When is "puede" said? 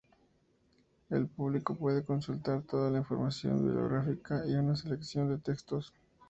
1.77-2.03